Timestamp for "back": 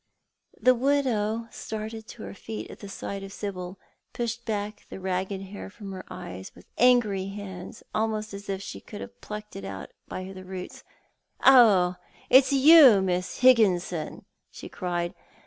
4.45-4.83